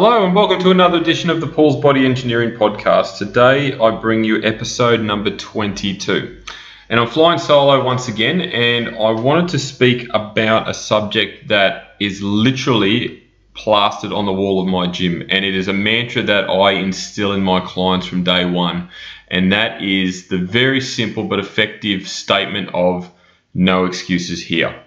Hello 0.00 0.24
and 0.24 0.32
welcome 0.32 0.60
to 0.60 0.70
another 0.70 0.98
edition 0.98 1.28
of 1.28 1.40
the 1.40 1.48
Paul's 1.48 1.82
Body 1.82 2.06
Engineering 2.06 2.56
Podcast. 2.56 3.18
Today 3.18 3.76
I 3.76 3.90
bring 3.90 4.22
you 4.22 4.40
episode 4.44 5.00
number 5.00 5.36
22. 5.36 6.40
And 6.88 7.00
I'm 7.00 7.08
flying 7.08 7.40
solo 7.40 7.82
once 7.82 8.06
again, 8.06 8.40
and 8.40 8.90
I 8.90 9.10
wanted 9.10 9.48
to 9.48 9.58
speak 9.58 10.06
about 10.14 10.70
a 10.70 10.72
subject 10.72 11.48
that 11.48 11.96
is 11.98 12.22
literally 12.22 13.24
plastered 13.54 14.12
on 14.12 14.24
the 14.24 14.32
wall 14.32 14.60
of 14.60 14.68
my 14.68 14.86
gym, 14.86 15.26
and 15.30 15.44
it 15.44 15.56
is 15.56 15.66
a 15.66 15.72
mantra 15.72 16.22
that 16.22 16.48
I 16.48 16.74
instill 16.74 17.32
in 17.32 17.42
my 17.42 17.58
clients 17.58 18.06
from 18.06 18.22
day 18.22 18.44
one, 18.44 18.90
and 19.26 19.52
that 19.52 19.82
is 19.82 20.28
the 20.28 20.38
very 20.38 20.80
simple 20.80 21.24
but 21.24 21.40
effective 21.40 22.06
statement 22.06 22.70
of 22.72 23.10
no 23.52 23.84
excuses 23.84 24.40
here. 24.40 24.80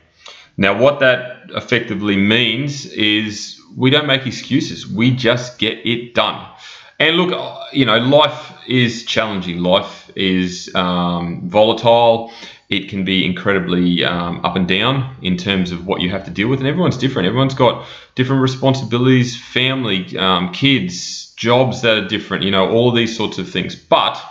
Now, 0.55 0.79
what 0.79 1.01
that 1.01 1.49
effectively 1.49 2.15
means 2.15 2.85
is 2.85 3.60
we 3.75 3.89
don't 3.89 4.07
make 4.07 4.25
excuses. 4.25 4.87
We 4.87 5.11
just 5.11 5.59
get 5.59 5.85
it 5.85 6.13
done. 6.13 6.47
And 6.99 7.15
look, 7.15 7.73
you 7.73 7.85
know, 7.85 7.97
life 7.97 8.53
is 8.67 9.05
challenging. 9.05 9.59
Life 9.59 10.11
is 10.15 10.69
um, 10.75 11.49
volatile. 11.49 12.31
It 12.69 12.89
can 12.89 13.03
be 13.03 13.25
incredibly 13.25 14.03
um, 14.03 14.45
up 14.45 14.55
and 14.55 14.67
down 14.67 15.15
in 15.21 15.35
terms 15.35 15.71
of 15.71 15.85
what 15.85 16.01
you 16.01 16.09
have 16.11 16.25
to 16.25 16.31
deal 16.31 16.47
with. 16.47 16.59
And 16.59 16.67
everyone's 16.67 16.97
different. 16.97 17.27
Everyone's 17.27 17.55
got 17.55 17.87
different 18.15 18.41
responsibilities, 18.41 19.35
family, 19.35 20.15
um, 20.17 20.53
kids, 20.53 21.33
jobs 21.35 21.81
that 21.81 21.97
are 21.97 22.07
different, 22.07 22.43
you 22.43 22.51
know, 22.51 22.69
all 22.69 22.89
of 22.89 22.95
these 22.95 23.17
sorts 23.17 23.39
of 23.39 23.49
things. 23.49 23.75
But 23.75 24.23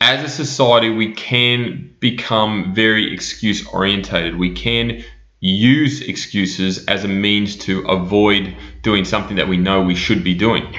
as 0.00 0.24
a 0.24 0.28
society, 0.28 0.90
we 0.90 1.12
can 1.12 1.94
become 2.00 2.74
very 2.74 3.12
excuse 3.12 3.66
orientated. 3.68 4.36
We 4.36 4.52
can 4.54 5.04
use 5.40 6.00
excuses 6.00 6.84
as 6.86 7.04
a 7.04 7.08
means 7.08 7.56
to 7.56 7.80
avoid 7.88 8.56
doing 8.82 9.04
something 9.04 9.36
that 9.36 9.48
we 9.48 9.56
know 9.56 9.82
we 9.82 9.94
should 9.94 10.24
be 10.24 10.34
doing. 10.34 10.74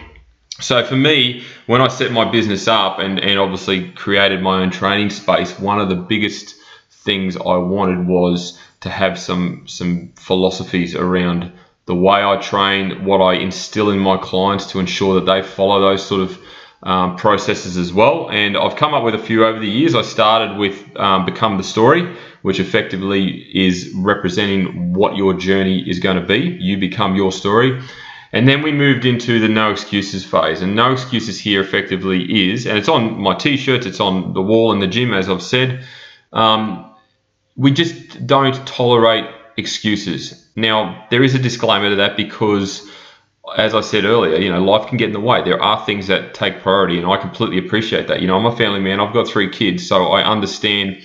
So 0.59 0.83
for 0.83 0.97
me, 0.97 1.43
when 1.67 1.81
I 1.81 1.87
set 1.87 2.11
my 2.11 2.29
business 2.29 2.67
up 2.67 2.99
and, 2.99 3.19
and 3.19 3.39
obviously 3.39 3.91
created 3.91 4.41
my 4.41 4.61
own 4.61 4.71
training 4.71 5.09
space, 5.09 5.57
one 5.57 5.79
of 5.79 5.87
the 5.87 5.95
biggest 5.95 6.55
things 6.89 7.37
I 7.37 7.55
wanted 7.55 8.05
was 8.07 8.59
to 8.81 8.89
have 8.89 9.17
some 9.17 9.67
some 9.67 10.11
philosophies 10.15 10.95
around 10.95 11.51
the 11.85 11.95
way 11.95 12.23
I 12.23 12.37
train, 12.37 13.05
what 13.05 13.19
I 13.19 13.35
instill 13.35 13.89
in 13.89 13.99
my 13.99 14.17
clients 14.17 14.67
to 14.71 14.79
ensure 14.79 15.15
that 15.15 15.25
they 15.25 15.41
follow 15.41 15.79
those 15.79 16.05
sort 16.05 16.21
of 16.21 16.39
um, 16.83 17.15
processes 17.15 17.77
as 17.77 17.91
well. 17.91 18.29
And 18.29 18.55
I've 18.55 18.75
come 18.75 18.93
up 18.93 19.03
with 19.03 19.15
a 19.15 19.19
few 19.19 19.45
over 19.45 19.59
the 19.59 19.67
years. 19.67 19.95
I 19.95 20.03
started 20.03 20.57
with 20.57 20.95
um, 20.97 21.25
Become 21.25 21.57
the 21.57 21.63
Story, 21.63 22.15
which 22.41 22.59
effectively 22.59 23.47
is 23.53 23.91
representing 23.95 24.93
what 24.93 25.15
your 25.15 25.33
journey 25.33 25.87
is 25.89 25.99
going 25.99 26.17
to 26.17 26.25
be. 26.25 26.57
You 26.59 26.77
become 26.77 27.15
your 27.15 27.31
story. 27.31 27.81
And 28.31 28.47
then 28.47 28.61
we 28.61 28.71
moved 28.71 29.05
into 29.05 29.39
the 29.39 29.47
no 29.47 29.71
excuses 29.71 30.23
phase. 30.23 30.61
And 30.61 30.75
no 30.75 30.91
excuses 30.91 31.39
here 31.39 31.61
effectively 31.61 32.51
is, 32.51 32.65
and 32.65 32.77
it's 32.77 32.89
on 32.89 33.19
my 33.19 33.35
t 33.35 33.57
shirts, 33.57 33.85
it's 33.85 33.99
on 33.99 34.33
the 34.33 34.41
wall 34.41 34.71
in 34.71 34.79
the 34.79 34.87
gym, 34.87 35.13
as 35.13 35.29
I've 35.29 35.41
said. 35.41 35.83
Um, 36.31 36.93
we 37.55 37.71
just 37.71 38.25
don't 38.27 38.55
tolerate 38.67 39.25
excuses. 39.57 40.47
Now, 40.55 41.05
there 41.09 41.23
is 41.23 41.35
a 41.35 41.39
disclaimer 41.39 41.89
to 41.89 41.95
that 41.95 42.15
because 42.15 42.87
as 43.57 43.73
I 43.73 43.81
said 43.81 44.05
earlier, 44.05 44.37
you 44.37 44.51
know, 44.51 44.63
life 44.63 44.87
can 44.87 44.97
get 44.97 45.07
in 45.07 45.13
the 45.13 45.19
way. 45.19 45.41
There 45.43 45.61
are 45.61 45.83
things 45.85 46.07
that 46.07 46.33
take 46.33 46.61
priority, 46.61 46.97
and 46.97 47.07
I 47.07 47.17
completely 47.17 47.57
appreciate 47.57 48.07
that. 48.07 48.21
You 48.21 48.27
know, 48.27 48.37
I'm 48.37 48.45
a 48.45 48.55
family 48.55 48.79
man. 48.79 48.99
I've 48.99 49.13
got 49.13 49.27
three 49.27 49.49
kids, 49.49 49.87
so 49.87 50.07
I 50.07 50.23
understand 50.23 51.01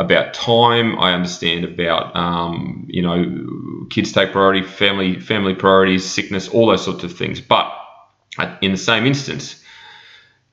about 0.00 0.34
time. 0.34 0.98
I 0.98 1.12
understand 1.12 1.64
about 1.64 2.16
um, 2.16 2.86
you 2.88 3.02
know, 3.02 3.86
kids 3.90 4.12
take 4.12 4.32
priority, 4.32 4.62
family 4.62 5.20
family 5.20 5.54
priorities, 5.54 6.04
sickness, 6.04 6.48
all 6.48 6.66
those 6.66 6.84
sorts 6.84 7.04
of 7.04 7.12
things. 7.12 7.40
But 7.40 7.72
in 8.62 8.72
the 8.72 8.78
same 8.78 9.06
instance, 9.06 9.62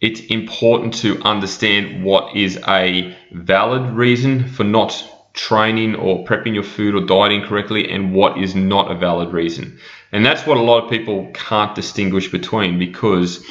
it's 0.01 0.19
important 0.21 0.93
to 0.95 1.21
understand 1.23 2.03
what 2.03 2.35
is 2.35 2.59
a 2.67 3.15
valid 3.31 3.95
reason 3.95 4.47
for 4.47 4.63
not 4.63 5.03
training 5.33 5.95
or 5.95 6.25
prepping 6.25 6.53
your 6.53 6.63
food 6.63 6.95
or 6.95 7.05
dieting 7.05 7.43
correctly 7.43 7.89
and 7.89 8.13
what 8.13 8.37
is 8.37 8.55
not 8.55 8.91
a 8.91 8.95
valid 8.95 9.31
reason. 9.31 9.79
And 10.11 10.25
that's 10.25 10.45
what 10.45 10.57
a 10.57 10.61
lot 10.61 10.83
of 10.83 10.89
people 10.89 11.31
can't 11.33 11.75
distinguish 11.75 12.31
between 12.31 12.79
because 12.79 13.45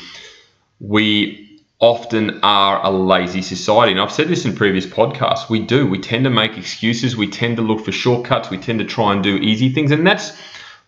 we 0.80 1.45
often 1.78 2.40
are 2.42 2.84
a 2.84 2.90
lazy 2.90 3.42
society. 3.42 3.92
And 3.92 4.00
I've 4.00 4.12
said 4.12 4.28
this 4.28 4.44
in 4.44 4.56
previous 4.56 4.86
podcasts. 4.86 5.48
We 5.48 5.60
do. 5.60 5.86
We 5.86 5.98
tend 5.98 6.24
to 6.24 6.30
make 6.30 6.56
excuses. 6.56 7.16
We 7.16 7.28
tend 7.28 7.56
to 7.56 7.62
look 7.62 7.84
for 7.84 7.92
shortcuts. 7.92 8.50
We 8.50 8.58
tend 8.58 8.78
to 8.78 8.84
try 8.84 9.12
and 9.12 9.22
do 9.22 9.36
easy 9.36 9.68
things. 9.68 9.90
And 9.90 10.06
that's 10.06 10.36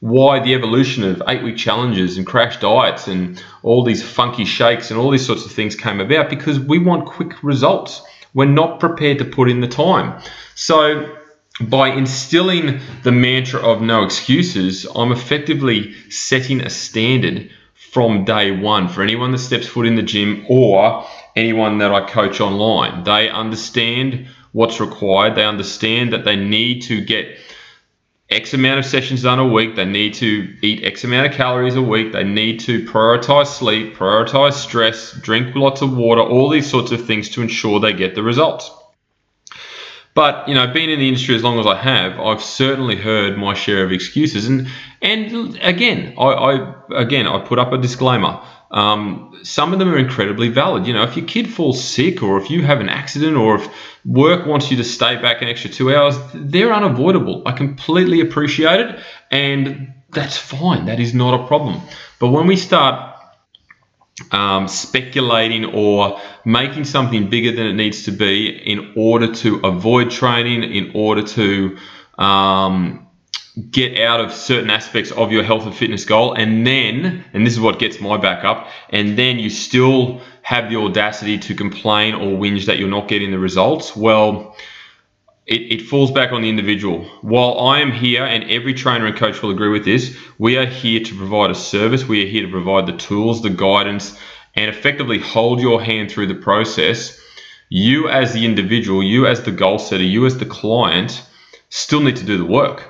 why 0.01 0.41
the 0.41 0.55
evolution 0.55 1.05
of 1.05 1.23
eight 1.29 1.43
week 1.43 1.57
challenges 1.57 2.17
and 2.17 2.27
crash 2.27 2.59
diets 2.61 3.09
and 3.09 3.43
all 3.63 3.83
these 3.85 4.03
funky 4.03 4.45
shakes 4.45 4.91
and 4.91 4.99
all 4.99 5.11
these 5.11 5.27
sorts 5.27 5.45
of 5.45 5.53
things 5.53 5.75
came 5.75 6.01
about 6.01 6.31
because 6.31 6.59
we 6.59 6.79
want 6.79 7.07
quick 7.07 7.43
results. 7.43 8.03
We're 8.33 8.47
not 8.47 8.81
prepared 8.81 9.19
to 9.19 9.25
put 9.25 9.51
in 9.51 9.61
the 9.61 9.69
time. 9.69 10.23
So 10.55 11.17
by 11.61 11.89
instilling 11.89 12.81
the 13.03 13.13
mantra 13.13 13.61
of 13.61 13.83
no 13.83 14.05
excuses, 14.05 14.87
I'm 14.95 15.11
effectively 15.11 15.95
setting 16.11 16.61
a 16.61 16.71
standard 16.71 17.51
from 17.93 18.25
day 18.25 18.51
one 18.51 18.89
for 18.89 19.03
anyone 19.03 19.31
that 19.31 19.39
steps 19.39 19.67
foot 19.67 19.87
in 19.87 19.95
the 19.95 20.03
gym 20.03 20.45
or 20.49 21.07
anyone 21.37 21.79
that 21.79 21.93
I 21.93 22.07
coach 22.07 22.41
online. 22.41 23.05
They 23.05 23.31
understand 23.31 24.29
what's 24.53 24.81
required, 24.81 25.37
they 25.37 25.45
understand 25.45 26.13
that 26.13 26.25
they 26.25 26.37
need 26.37 26.83
to 26.83 27.05
get 27.05 27.39
X 28.31 28.53
amount 28.53 28.79
of 28.79 28.85
sessions 28.85 29.23
done 29.23 29.39
a 29.39 29.47
week, 29.47 29.75
they 29.77 29.87
need 29.87 30.13
to 30.15 30.55
eat 30.61 30.85
X 30.85 31.05
amount 31.05 31.29
of 31.29 31.33
calories 31.33 31.77
a 31.77 31.83
week, 31.83 32.13
they 32.13 32.25
need 32.25 32.61
to 32.61 32.85
prioritize 32.85 33.47
sleep, 33.47 33.95
prioritize 33.95 34.55
stress, 34.55 35.13
drink 35.13 35.55
lots 35.55 35.81
of 35.81 35.97
water, 35.97 36.21
all 36.21 36.51
these 36.51 36.69
sorts 36.69 36.93
of 36.93 37.07
things 37.07 37.31
to 37.31 37.41
ensure 37.41 37.81
they 37.81 37.95
get 37.95 38.15
the 38.15 38.23
results. 38.23 38.71
But 40.19 40.49
you 40.49 40.55
know, 40.55 40.67
being 40.67 40.91
in 40.91 40.99
the 40.99 41.07
industry 41.07 41.37
as 41.37 41.45
long 41.45 41.61
as 41.61 41.67
I 41.69 41.77
have, 41.77 42.19
I've 42.19 42.43
certainly 42.43 42.97
heard 42.97 43.39
my 43.39 43.55
share 43.55 43.85
of 43.85 43.93
excuses. 43.93 44.49
And 44.49 44.67
and 45.01 45.57
again, 45.63 46.13
I, 46.19 46.25
I 46.25 46.75
again 46.97 47.29
I 47.29 47.39
put 47.39 47.61
up 47.61 47.73
a 47.73 47.79
disclaimer. 47.79 48.43
Um, 48.73 49.39
some 49.45 49.73
of 49.73 49.79
them 49.79 49.89
are 49.95 49.97
incredibly 49.97 50.49
valid. 50.49 50.89
You 50.89 50.95
know, 50.95 51.05
if 51.05 51.17
your 51.17 51.25
kid 51.25 51.49
falls 51.49 51.81
sick, 51.81 52.21
or 52.21 52.37
if 52.37 52.51
you 52.51 52.65
have 52.65 52.81
an 52.81 52.89
accident, 52.89 53.37
or 53.37 53.61
if 53.61 53.69
work 54.05 54.45
wants 54.45 54.73
you 54.73 54.77
to 54.79 54.83
stay 54.83 55.15
back 55.23 55.41
an 55.41 55.47
extra 55.47 55.71
two 55.71 55.95
hours, 55.95 56.17
they're 56.35 56.73
unavoidable. 56.73 57.45
I 57.47 57.53
completely 57.53 58.21
appreciate 58.21 58.81
it, 58.81 59.01
and 59.31 59.95
that's 60.11 60.37
fine. 60.37 60.87
That 60.87 60.99
is 60.99 61.15
not 61.15 61.41
a 61.41 61.47
problem. 61.47 61.81
But 62.19 62.31
when 62.31 62.49
we 62.49 62.57
start 62.57 63.18
um, 64.33 64.69
speculating 64.69 65.65
or 65.65 66.21
making 66.45 66.85
something 66.85 67.29
bigger 67.31 67.53
than 67.53 67.67
it 67.67 67.75
needs 67.75 68.05
to 68.05 68.11
be 68.11 68.49
in 68.49 68.93
order 68.97 69.33
to 69.35 69.61
avoid 69.65 70.11
training, 70.11 70.63
in 70.63 70.93
order 70.95 71.23
to 71.23 71.77
um, 72.19 73.07
get 73.71 73.99
out 74.01 74.21
of 74.21 74.33
certain 74.33 74.71
aspects 74.71 75.11
of 75.13 75.33
your 75.33 75.43
health 75.43 75.65
and 75.65 75.75
fitness 75.75 76.05
goal. 76.05 76.35
And 76.35 76.67
then, 76.67 77.25
and 77.33 77.47
this 77.47 77.55
is 77.55 77.61
what 77.61 77.79
gets 77.79 78.01
my 78.01 78.17
back 78.17 78.45
up, 78.45 78.69
and 78.91 79.19
then 79.19 79.39
you 79.39 79.51
still 79.51 80.21
have 80.43 80.71
the 80.71 80.77
audacity 80.77 81.39
to 81.39 81.55
complain 81.55 82.15
or 82.15 82.39
whinge 82.39 82.67
that 82.67 82.79
you're 82.79 82.89
not 82.89 83.09
getting 83.09 83.31
the 83.31 83.39
results. 83.39 83.95
Well, 83.95 84.57
it, 85.49 85.81
it, 85.81 85.83
falls 85.83 86.11
back 86.11 86.31
on 86.31 86.43
the 86.43 86.51
individual. 86.51 87.05
While 87.23 87.59
I 87.59 87.81
am 87.81 87.91
here, 87.91 88.23
and 88.23 88.45
every 88.51 88.75
trainer 88.75 89.07
and 89.07 89.17
coach 89.17 89.41
will 89.41 89.51
agree 89.51 89.71
with 89.71 89.85
this, 89.85 90.15
we 90.39 90.59
are 90.59 90.67
here 90.67 91.01
to 91.01 91.17
provide 91.17 91.51
a 91.51 91.55
service. 91.55 92.07
We 92.07 92.23
are 92.23 92.29
here 92.29 92.43
to 92.43 92.53
provide 92.53 92.87
the 92.87 92.97
tools, 92.97 93.41
the 93.41 93.49
guidance, 93.49 94.19
and 94.55 94.69
effectively 94.69 95.19
hold 95.19 95.61
your 95.61 95.83
hand 95.83 96.11
through 96.11 96.27
the 96.27 96.35
process. 96.35 97.19
You, 97.71 98.09
as 98.09 98.35
the 98.35 98.45
individual, 98.45 99.03
you, 99.03 99.27
as 99.27 99.43
the 99.43 99.51
goal 99.51 99.79
setter, 99.79 100.05
you, 100.05 100.27
as 100.27 100.37
the 100.37 100.45
client, 100.45 101.25
still 101.71 102.01
need 102.01 102.17
to 102.17 102.25
do 102.25 102.37
the 102.37 102.45
work. 102.45 102.85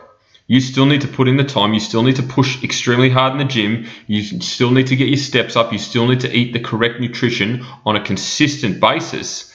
You 0.49 0.60
still 0.60 0.87
need 0.87 1.02
to 1.02 1.08
put 1.08 1.28
in 1.28 1.37
the 1.37 1.44
time. 1.44 1.75
You 1.75 1.81
still 1.81 2.02
need 2.02 2.16
to 2.16 2.22
push 2.25 2.64
extremely 2.64 3.10
hard 3.10 3.32
in 3.32 3.38
the 3.38 3.44
gym. 3.44 3.87
You 4.08 4.22
still 4.40 4.72
need 4.72 4.88
to 4.88 4.96
get 4.96 5.08
your 5.08 5.19
steps 5.19 5.55
up. 5.55 5.72
You 5.72 5.78
still 5.78 6.08
need 6.08 6.20
to 6.20 6.37
eat 6.37 6.55
the 6.55 6.60
correct 6.60 7.00
nutrition 7.00 7.64
on 7.87 7.94
a 7.94 8.05
consistent 8.05 8.81
basis 8.81 9.47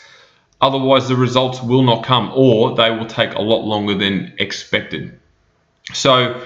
Otherwise, 0.63 1.10
the 1.10 1.15
results 1.18 1.62
will 1.62 1.83
not 1.83 2.06
come 2.06 2.31
or 2.33 2.74
they 2.74 2.89
will 2.89 3.06
take 3.06 3.33
a 3.33 3.42
lot 3.42 3.65
longer 3.65 3.94
than 3.95 4.33
expected. 4.39 5.19
So, 5.94 6.42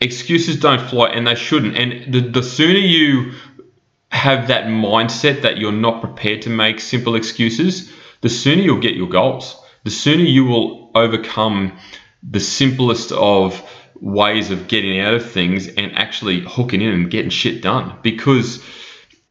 excuses 0.00 0.58
don't 0.58 0.80
fly 0.90 1.10
and 1.10 1.24
they 1.24 1.36
shouldn't. 1.36 1.76
And 1.76 2.12
the, 2.12 2.20
the 2.20 2.42
sooner 2.42 2.80
you 2.80 3.32
have 4.10 4.48
that 4.48 4.64
mindset 4.64 5.42
that 5.42 5.58
you're 5.58 5.70
not 5.70 6.00
prepared 6.00 6.42
to 6.42 6.50
make 6.50 6.80
simple 6.80 7.14
excuses, 7.14 7.92
the 8.22 8.28
sooner 8.28 8.60
you'll 8.60 8.80
get 8.80 8.96
your 8.96 9.08
goals. 9.08 9.56
The 9.84 9.90
sooner 9.90 10.24
you 10.24 10.46
will 10.46 10.90
overcome 10.96 11.78
the 12.28 12.40
simplest 12.40 13.12
of 13.12 13.62
ways 14.00 14.50
of 14.50 14.66
getting 14.66 14.98
out 14.98 15.14
of 15.14 15.30
things 15.30 15.68
and 15.68 15.96
actually 15.96 16.40
hooking 16.40 16.82
in 16.82 16.92
and 16.92 17.08
getting 17.08 17.30
shit 17.30 17.62
done 17.62 17.96
because 18.02 18.64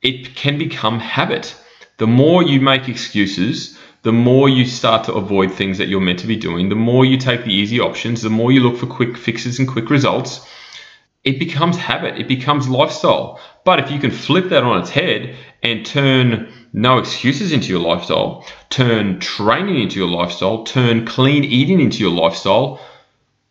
it 0.01 0.33
can 0.35 0.57
become 0.57 1.01
habit. 1.01 1.53
The 1.97 2.07
more 2.07 2.41
you 2.41 2.61
make 2.61 2.87
excuses, 2.87 3.77
the 4.01 4.13
more 4.13 4.47
you 4.47 4.65
start 4.65 5.05
to 5.05 5.13
avoid 5.13 5.51
things 5.51 5.77
that 5.77 5.87
you're 5.87 5.99
meant 5.99 6.19
to 6.19 6.27
be 6.27 6.35
doing, 6.35 6.69
the 6.69 6.75
more 6.75 7.05
you 7.05 7.17
take 7.17 7.43
the 7.43 7.53
easy 7.53 7.79
options, 7.79 8.21
the 8.21 8.29
more 8.29 8.51
you 8.51 8.61
look 8.61 8.77
for 8.77 8.87
quick 8.87 9.17
fixes 9.17 9.59
and 9.59 9.67
quick 9.67 9.89
results, 9.89 10.45
it 11.23 11.37
becomes 11.37 11.75
habit, 11.75 12.17
it 12.17 12.27
becomes 12.27 12.69
lifestyle. 12.69 13.39
But 13.65 13.79
if 13.79 13.91
you 13.91 13.99
can 13.99 14.11
flip 14.11 14.49
that 14.49 14.63
on 14.63 14.81
its 14.81 14.89
head 14.89 15.35
and 15.61 15.85
turn 15.85 16.51
no 16.71 16.97
excuses 16.97 17.51
into 17.51 17.67
your 17.67 17.81
lifestyle, 17.81 18.45
turn 18.69 19.19
training 19.19 19.81
into 19.81 19.99
your 19.99 20.07
lifestyle, 20.07 20.63
turn 20.63 21.05
clean 21.05 21.43
eating 21.43 21.81
into 21.81 21.99
your 21.99 22.11
lifestyle, 22.11 22.79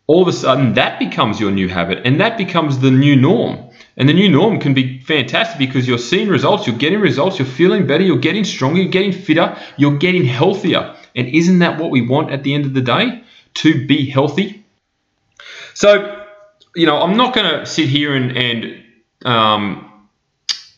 all 0.07 0.23
of 0.23 0.27
a 0.27 0.33
sudden 0.33 0.73
that 0.73 0.97
becomes 0.97 1.39
your 1.39 1.51
new 1.51 1.69
habit 1.69 2.01
and 2.05 2.19
that 2.19 2.37
becomes 2.37 2.79
the 2.79 2.89
new 2.89 3.15
norm. 3.15 3.68
And 3.99 4.07
the 4.07 4.13
new 4.13 4.29
norm 4.29 4.59
can 4.59 4.73
be 4.73 4.99
fantastic 5.01 5.59
because 5.59 5.85
you're 5.85 5.97
seeing 5.97 6.29
results, 6.29 6.65
you're 6.65 6.77
getting 6.77 7.01
results, 7.01 7.37
you're 7.37 7.45
feeling 7.45 7.85
better, 7.85 8.03
you're 8.03 8.17
getting 8.17 8.45
stronger, 8.45 8.81
you're 8.81 8.91
getting 8.91 9.11
fitter, 9.11 9.57
you're 9.75 9.97
getting 9.97 10.23
healthier. 10.23 10.95
And 11.15 11.27
isn't 11.27 11.59
that 11.59 11.77
what 11.79 11.91
we 11.91 12.01
want 12.01 12.31
at 12.31 12.43
the 12.43 12.53
end 12.53 12.65
of 12.65 12.73
the 12.73 12.81
day? 12.81 13.23
To 13.55 13.85
be 13.85 14.09
healthy? 14.09 14.63
So, 15.73 16.23
you 16.75 16.85
know, 16.85 17.01
I'm 17.01 17.17
not 17.17 17.35
going 17.35 17.59
to 17.59 17.65
sit 17.65 17.89
here 17.89 18.15
and, 18.15 18.37
and 18.37 18.83
um, 19.25 19.88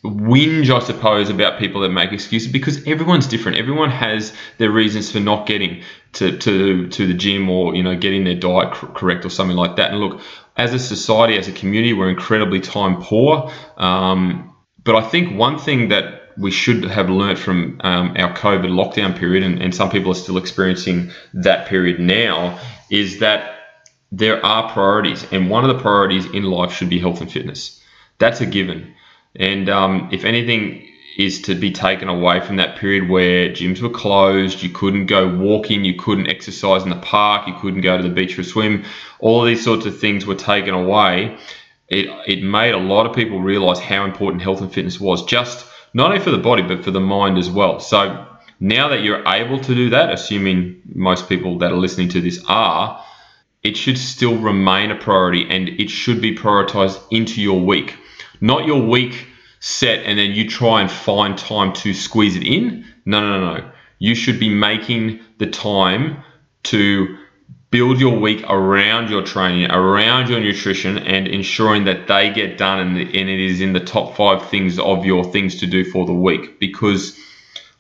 whinge, 0.04 0.70
I 0.70 0.80
suppose, 0.80 1.30
about 1.30 1.60
people 1.60 1.82
that 1.82 1.90
make 1.90 2.12
excuses 2.12 2.52
because 2.52 2.88
everyone's 2.88 3.28
different. 3.28 3.58
Everyone 3.58 3.92
has 3.92 4.34
their 4.58 4.72
reasons 4.72 5.12
for 5.12 5.20
not 5.20 5.46
getting 5.46 5.84
to, 6.14 6.38
to, 6.40 6.88
to 6.90 7.08
the 7.08 7.14
gym 7.14 7.50
or, 7.50 7.76
you 7.76 7.84
know, 7.84 7.96
getting 7.96 8.24
their 8.24 8.36
diet 8.36 8.74
correct 8.74 9.26
or 9.26 9.30
something 9.30 9.58
like 9.58 9.76
that. 9.76 9.92
And 9.92 10.00
look, 10.00 10.22
as 10.58 10.74
a 10.74 10.80
society, 10.80 11.38
as 11.38 11.48
a 11.48 11.52
community, 11.52 11.94
we're 11.94 12.10
incredibly 12.10 12.60
time 12.60 13.02
poor. 13.02 13.52
Um, 13.78 14.56
but 14.84 14.96
I 14.96 15.08
think 15.08 15.38
one 15.38 15.60
thing 15.60 15.90
that 15.90 16.22
we 16.38 16.50
should 16.50 16.84
have 16.86 17.10
learnt 17.10 17.38
from 17.38 17.80
um, 17.84 18.16
our 18.18 18.34
COVID 18.36 18.72
lockdown 18.72 19.18
period, 19.18 19.44
and, 19.44 19.62
and 19.62 19.76
some 19.76 19.90
people 19.90 20.12
are 20.12 20.16
still 20.16 20.38
experiencing 20.38 21.12
that 21.34 21.68
period 21.68 22.00
now, 22.00 22.60
is 22.90 23.20
that 23.20 23.60
there 24.12 24.44
are 24.44 24.72
priorities, 24.72 25.26
and 25.32 25.50
one 25.50 25.64
of 25.64 25.76
the 25.76 25.82
priorities 25.82 26.26
in 26.26 26.44
life 26.44 26.74
should 26.74 26.90
be 26.90 27.00
health 27.00 27.22
and 27.22 27.32
fitness. 27.32 27.82
That's 28.18 28.42
a 28.42 28.46
given. 28.46 28.94
And 29.36 29.70
um, 29.70 30.10
if 30.12 30.26
anything, 30.26 30.88
is 31.18 31.42
to 31.42 31.56
be 31.56 31.72
taken 31.72 32.08
away 32.08 32.40
from 32.40 32.56
that 32.56 32.78
period 32.78 33.10
where 33.10 33.50
gyms 33.50 33.82
were 33.82 33.90
closed, 33.90 34.64
you 34.64 34.70
couldn't 34.70 35.08
go 35.08 35.28
walking, 35.28 35.84
you 35.84 35.96
couldn't 35.96 36.28
exercise 36.28 36.84
in 36.84 36.90
the 36.90 36.96
park, 36.98 37.48
you 37.48 37.54
couldn't 37.56 37.82
go 37.82 37.98
to 37.98 38.04
the 38.04 38.10
beach 38.10 38.36
for 38.36 38.42
a 38.42 38.44
swim. 38.44 38.86
All 39.20 39.44
these 39.44 39.64
sorts 39.64 39.86
of 39.86 40.00
things 40.00 40.26
were 40.26 40.36
taken 40.36 40.74
away. 40.74 41.38
It, 41.90 42.08
it 42.28 42.44
made 42.44 42.74
a 42.74 42.78
lot 42.78 43.06
of 43.06 43.14
people 43.14 43.42
realize 43.42 43.80
how 43.80 44.06
important 44.06 44.42
health 44.42 44.62
and 44.62 44.74
fitness 44.74 45.00
was, 45.00 45.26
just 45.26 45.66
not 45.94 46.12
only 46.12 46.24
for 46.24 46.32
the 46.32 46.38
body, 46.38 46.62
but 46.62 46.84
for 46.84 46.92
the 46.92 47.02
mind 47.02 47.38
as 47.38 47.50
well. 47.50 47.82
So 47.82 48.26
now 48.62 48.88
that 48.90 49.02
you're 49.02 49.28
able 49.28 49.60
to 49.60 49.76
do 49.76 49.90
that, 49.90 50.14
assuming 50.14 50.82
most 50.96 51.28
people 51.28 51.58
that 51.58 51.72
are 51.72 51.78
listening 51.78 52.08
to 52.10 52.22
this 52.22 52.42
are, 52.48 53.04
it 53.64 53.76
should 53.76 53.98
still 53.98 54.38
remain 54.38 54.92
a 54.92 54.96
priority 54.96 55.46
and 55.50 55.68
it 55.68 55.90
should 55.90 56.22
be 56.22 56.36
prioritized 56.36 57.00
into 57.12 57.42
your 57.42 57.60
week. 57.60 57.98
Not 58.42 58.66
your 58.66 58.82
week 58.82 59.28
set 59.60 60.04
and 60.06 60.18
then 60.18 60.32
you 60.32 60.50
try 60.50 60.82
and 60.82 60.92
find 60.92 61.38
time 61.38 61.72
to 61.74 61.94
squeeze 61.94 62.36
it 62.36 62.44
in. 62.44 62.86
No, 63.06 63.22
no, 63.22 63.40
no, 63.40 63.58
no. 63.58 63.72
You 64.00 64.16
should 64.16 64.40
be 64.40 64.50
making 64.50 65.20
the 65.38 65.48
time 65.48 66.24
to 66.64 67.18
build 67.70 68.00
your 68.00 68.20
week 68.20 68.44
around 68.50 69.10
your 69.10 69.24
training, 69.24 69.72
around 69.72 70.30
your 70.30 70.40
nutrition, 70.40 70.98
and 70.98 71.28
ensuring 71.28 71.86
that 71.86 72.08
they 72.08 72.32
get 72.32 72.58
done 72.58 72.80
and, 72.80 72.98
and 72.98 73.30
it 73.30 73.40
is 73.40 73.62
in 73.62 73.74
the 73.74 73.80
top 73.80 74.18
five 74.18 74.50
things 74.50 74.78
of 74.78 75.06
your 75.06 75.24
things 75.24 75.60
to 75.60 75.68
do 75.68 75.86
for 75.86 76.06
the 76.06 76.14
week. 76.14 76.60
Because 76.60 77.18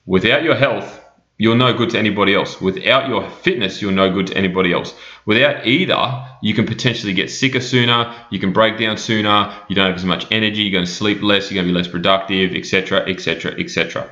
without 0.05 0.43
your 0.43 0.55
health, 0.55 1.00
you're 1.41 1.55
no 1.55 1.73
good 1.73 1.89
to 1.89 1.97
anybody 1.97 2.35
else. 2.35 2.61
Without 2.61 3.09
your 3.09 3.27
fitness, 3.27 3.81
you're 3.81 3.91
no 3.91 4.13
good 4.13 4.27
to 4.27 4.37
anybody 4.37 4.71
else. 4.71 4.93
Without 5.25 5.65
either, 5.65 6.23
you 6.43 6.53
can 6.53 6.67
potentially 6.67 7.13
get 7.13 7.31
sicker 7.31 7.59
sooner, 7.59 8.13
you 8.29 8.37
can 8.37 8.53
break 8.53 8.77
down 8.77 8.95
sooner, 8.95 9.51
you 9.67 9.75
don't 9.75 9.87
have 9.87 9.95
as 9.95 10.05
much 10.05 10.27
energy, 10.29 10.61
you're 10.61 10.71
going 10.71 10.85
to 10.85 10.91
sleep 10.91 11.23
less, 11.23 11.49
you're 11.49 11.55
going 11.55 11.65
to 11.65 11.73
be 11.73 11.75
less 11.75 11.87
productive, 11.87 12.53
etc., 12.53 13.09
etc., 13.09 13.59
etc. 13.59 14.11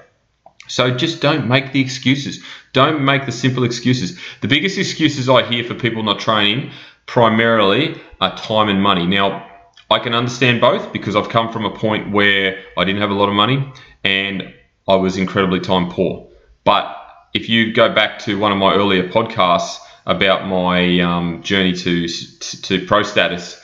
So 0.67 0.89
just 0.89 1.21
don't 1.21 1.47
make 1.47 1.71
the 1.71 1.79
excuses. 1.79 2.43
Don't 2.73 3.05
make 3.05 3.27
the 3.27 3.31
simple 3.31 3.63
excuses. 3.63 4.19
The 4.41 4.47
biggest 4.47 4.79
excuses 4.79 5.29
I 5.29 5.43
hear 5.43 5.63
for 5.63 5.75
people 5.75 6.01
not 6.01 6.19
training 6.19 6.71
primarily 7.05 8.01
are 8.19 8.35
time 8.37 8.69
and 8.69 8.81
money. 8.81 9.05
Now, 9.05 9.47
I 9.91 9.99
can 9.99 10.15
understand 10.15 10.61
both 10.61 10.91
because 10.91 11.15
I've 11.15 11.29
come 11.29 11.53
from 11.53 11.65
a 11.65 11.77
point 11.77 12.11
where 12.11 12.63
I 12.75 12.85
didn't 12.85 13.01
have 13.01 13.11
a 13.11 13.19
lot 13.21 13.29
of 13.29 13.35
money 13.35 13.71
and 14.03 14.51
I 14.87 14.95
was 14.95 15.15
incredibly 15.15 15.59
time 15.59 15.91
poor. 15.91 16.27
But 16.63 16.98
if 17.33 17.49
you 17.49 17.73
go 17.73 17.93
back 17.93 18.19
to 18.19 18.37
one 18.37 18.51
of 18.51 18.57
my 18.57 18.73
earlier 18.73 19.07
podcasts 19.07 19.79
about 20.05 20.47
my 20.47 20.99
um, 21.01 21.43
journey 21.43 21.73
to, 21.73 22.07
to, 22.07 22.61
to 22.61 22.85
pro 22.85 23.03
status, 23.03 23.61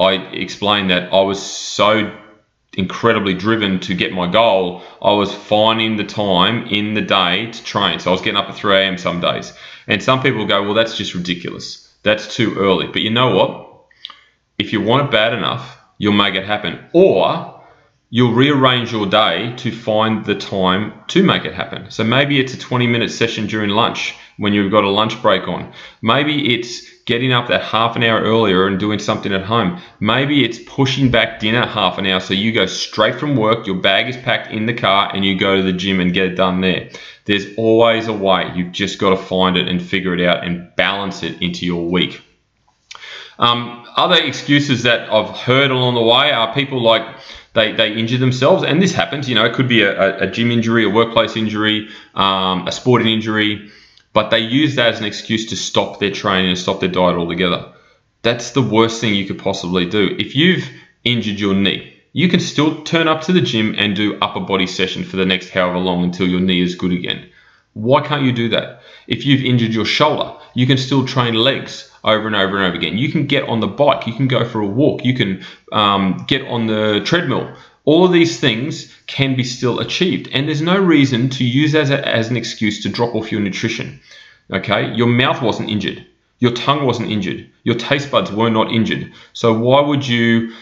I 0.00 0.14
explained 0.14 0.90
that 0.90 1.12
I 1.12 1.20
was 1.20 1.40
so 1.40 2.18
incredibly 2.76 3.34
driven 3.34 3.78
to 3.80 3.94
get 3.94 4.12
my 4.12 4.30
goal. 4.30 4.82
I 5.00 5.12
was 5.12 5.32
finding 5.32 5.96
the 5.96 6.04
time 6.04 6.66
in 6.66 6.94
the 6.94 7.02
day 7.02 7.50
to 7.50 7.64
train. 7.64 8.00
So 8.00 8.10
I 8.10 8.12
was 8.12 8.20
getting 8.20 8.36
up 8.36 8.48
at 8.48 8.56
3 8.56 8.76
a.m. 8.76 8.98
some 8.98 9.20
days. 9.20 9.52
And 9.86 10.02
some 10.02 10.22
people 10.22 10.46
go, 10.46 10.62
well, 10.62 10.74
that's 10.74 10.96
just 10.96 11.14
ridiculous. 11.14 11.92
That's 12.02 12.34
too 12.34 12.54
early. 12.56 12.88
But 12.88 13.02
you 13.02 13.10
know 13.10 13.34
what? 13.34 13.70
If 14.58 14.72
you 14.72 14.80
want 14.80 15.06
it 15.06 15.10
bad 15.10 15.32
enough, 15.32 15.78
you'll 15.98 16.12
make 16.12 16.34
it 16.34 16.44
happen. 16.44 16.84
Or 16.92 17.53
you'll 18.14 18.32
rearrange 18.32 18.92
your 18.92 19.06
day 19.06 19.52
to 19.56 19.72
find 19.72 20.24
the 20.24 20.36
time 20.36 20.92
to 21.08 21.20
make 21.20 21.44
it 21.44 21.52
happen. 21.52 21.90
So 21.90 22.04
maybe 22.04 22.38
it's 22.38 22.54
a 22.54 22.56
20 22.56 22.86
minute 22.86 23.10
session 23.10 23.48
during 23.48 23.70
lunch 23.70 24.14
when 24.36 24.52
you've 24.52 24.70
got 24.70 24.84
a 24.84 24.88
lunch 24.88 25.20
break 25.20 25.48
on. 25.48 25.72
Maybe 26.00 26.54
it's 26.54 26.88
getting 27.06 27.32
up 27.32 27.48
that 27.48 27.62
half 27.62 27.96
an 27.96 28.04
hour 28.04 28.20
earlier 28.20 28.68
and 28.68 28.78
doing 28.78 29.00
something 29.00 29.32
at 29.32 29.42
home. 29.42 29.82
Maybe 29.98 30.44
it's 30.44 30.60
pushing 30.64 31.10
back 31.10 31.40
dinner 31.40 31.66
half 31.66 31.98
an 31.98 32.06
hour 32.06 32.20
so 32.20 32.34
you 32.34 32.52
go 32.52 32.66
straight 32.66 33.18
from 33.18 33.34
work, 33.34 33.66
your 33.66 33.80
bag 33.80 34.08
is 34.08 34.16
packed 34.18 34.52
in 34.52 34.66
the 34.66 34.74
car, 34.74 35.10
and 35.12 35.24
you 35.24 35.36
go 35.36 35.56
to 35.56 35.62
the 35.64 35.72
gym 35.72 35.98
and 35.98 36.14
get 36.14 36.26
it 36.26 36.36
done 36.36 36.60
there. 36.60 36.90
There's 37.24 37.46
always 37.56 38.06
a 38.06 38.12
way. 38.12 38.48
You've 38.54 38.70
just 38.70 39.00
got 39.00 39.10
to 39.10 39.16
find 39.16 39.56
it 39.56 39.66
and 39.66 39.82
figure 39.82 40.14
it 40.14 40.24
out 40.24 40.44
and 40.44 40.70
balance 40.76 41.24
it 41.24 41.42
into 41.42 41.66
your 41.66 41.90
week. 41.90 42.22
Um, 43.40 43.84
other 43.96 44.22
excuses 44.22 44.84
that 44.84 45.12
I've 45.12 45.36
heard 45.36 45.72
along 45.72 45.96
the 45.96 46.02
way 46.02 46.30
are 46.30 46.54
people 46.54 46.80
like, 46.80 47.04
they, 47.54 47.72
they 47.72 47.92
injure 47.92 48.18
themselves. 48.18 48.62
And 48.62 48.82
this 48.82 48.92
happens, 48.92 49.28
you 49.28 49.34
know, 49.34 49.44
it 49.44 49.54
could 49.54 49.68
be 49.68 49.82
a, 49.82 50.18
a 50.18 50.30
gym 50.30 50.50
injury, 50.50 50.84
a 50.84 50.90
workplace 50.90 51.36
injury, 51.36 51.88
um, 52.14 52.66
a 52.66 52.72
sporting 52.72 53.08
injury, 53.08 53.70
but 54.12 54.30
they 54.30 54.40
use 54.40 54.74
that 54.74 54.94
as 54.94 55.00
an 55.00 55.06
excuse 55.06 55.46
to 55.46 55.56
stop 55.56 55.98
their 55.98 56.10
training 56.10 56.50
and 56.50 56.58
stop 56.58 56.80
their 56.80 56.88
diet 56.88 57.16
altogether. 57.16 57.72
That's 58.22 58.52
the 58.52 58.62
worst 58.62 59.00
thing 59.00 59.14
you 59.14 59.26
could 59.26 59.38
possibly 59.38 59.86
do. 59.86 60.14
If 60.18 60.34
you've 60.34 60.68
injured 61.04 61.38
your 61.38 61.54
knee, 61.54 61.92
you 62.12 62.28
can 62.28 62.40
still 62.40 62.82
turn 62.84 63.08
up 63.08 63.22
to 63.22 63.32
the 63.32 63.40
gym 63.40 63.74
and 63.76 63.96
do 63.96 64.18
upper 64.20 64.40
body 64.40 64.66
session 64.66 65.04
for 65.04 65.16
the 65.16 65.26
next 65.26 65.50
however 65.50 65.78
long 65.78 66.04
until 66.04 66.28
your 66.28 66.40
knee 66.40 66.62
is 66.62 66.74
good 66.74 66.92
again. 66.92 67.28
Why 67.74 68.06
can't 68.06 68.22
you 68.22 68.32
do 68.32 68.48
that? 68.50 68.82
If 69.08 69.26
you've 69.26 69.44
injured 69.44 69.74
your 69.74 69.84
shoulder, 69.84 70.38
you 70.54 70.66
can 70.66 70.78
still 70.78 71.06
train 71.06 71.34
legs 71.34 71.90
over 72.04 72.26
and 72.26 72.36
over 72.36 72.56
and 72.56 72.66
over 72.66 72.76
again. 72.76 72.98
You 72.98 73.10
can 73.10 73.26
get 73.26 73.48
on 73.48 73.60
the 73.60 73.66
bike, 73.66 74.06
you 74.06 74.14
can 74.14 74.28
go 74.28 74.44
for 74.44 74.60
a 74.60 74.66
walk, 74.66 75.04
you 75.04 75.14
can 75.14 75.44
um, 75.72 76.24
get 76.28 76.42
on 76.46 76.66
the 76.66 77.02
treadmill. 77.04 77.54
All 77.84 78.04
of 78.04 78.12
these 78.12 78.40
things 78.40 78.94
can 79.06 79.36
be 79.36 79.44
still 79.44 79.80
achieved, 79.80 80.28
and 80.32 80.48
there's 80.48 80.62
no 80.62 80.78
reason 80.78 81.28
to 81.30 81.44
use 81.44 81.74
as, 81.74 81.90
a, 81.90 82.06
as 82.06 82.30
an 82.30 82.36
excuse 82.36 82.82
to 82.82 82.88
drop 82.88 83.14
off 83.14 83.30
your 83.30 83.40
nutrition. 83.40 84.00
Okay, 84.50 84.94
your 84.94 85.06
mouth 85.06 85.42
wasn't 85.42 85.70
injured, 85.70 86.06
your 86.38 86.52
tongue 86.52 86.84
wasn't 86.84 87.10
injured, 87.10 87.50
your 87.62 87.74
taste 87.74 88.10
buds 88.10 88.30
were 88.30 88.50
not 88.50 88.70
injured. 88.72 89.12
So 89.32 89.52
why 89.52 89.80
would 89.80 90.06
you 90.06 90.54